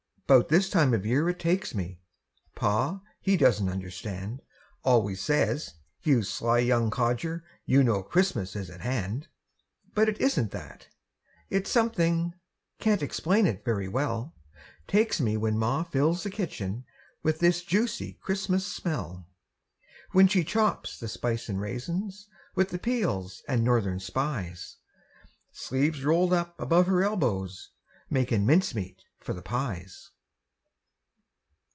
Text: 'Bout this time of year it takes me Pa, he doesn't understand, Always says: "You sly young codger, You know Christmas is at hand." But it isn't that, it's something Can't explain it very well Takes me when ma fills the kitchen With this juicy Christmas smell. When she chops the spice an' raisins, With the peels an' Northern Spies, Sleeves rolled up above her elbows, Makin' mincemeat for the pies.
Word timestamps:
'Bout 0.33 0.47
this 0.47 0.69
time 0.69 0.93
of 0.93 1.05
year 1.05 1.27
it 1.27 1.37
takes 1.39 1.75
me 1.75 1.99
Pa, 2.55 3.01
he 3.19 3.35
doesn't 3.35 3.67
understand, 3.67 4.39
Always 4.81 5.19
says: 5.19 5.73
"You 6.03 6.23
sly 6.23 6.59
young 6.59 6.89
codger, 6.89 7.43
You 7.65 7.83
know 7.83 8.01
Christmas 8.01 8.55
is 8.55 8.69
at 8.69 8.79
hand." 8.79 9.27
But 9.93 10.07
it 10.07 10.21
isn't 10.21 10.51
that, 10.51 10.87
it's 11.49 11.69
something 11.69 12.33
Can't 12.79 13.03
explain 13.03 13.45
it 13.45 13.65
very 13.65 13.89
well 13.89 14.33
Takes 14.87 15.19
me 15.19 15.35
when 15.35 15.57
ma 15.57 15.83
fills 15.83 16.23
the 16.23 16.29
kitchen 16.31 16.85
With 17.23 17.39
this 17.39 17.61
juicy 17.61 18.13
Christmas 18.21 18.65
smell. 18.65 19.27
When 20.13 20.29
she 20.29 20.45
chops 20.45 20.97
the 20.97 21.09
spice 21.09 21.49
an' 21.49 21.57
raisins, 21.57 22.29
With 22.55 22.69
the 22.69 22.79
peels 22.79 23.43
an' 23.49 23.65
Northern 23.65 23.99
Spies, 23.99 24.77
Sleeves 25.51 26.05
rolled 26.05 26.31
up 26.31 26.57
above 26.57 26.87
her 26.87 27.03
elbows, 27.03 27.71
Makin' 28.09 28.45
mincemeat 28.45 29.03
for 29.19 29.33
the 29.33 29.41
pies. 29.41 30.11